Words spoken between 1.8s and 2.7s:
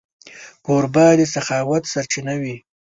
سرچینه وي.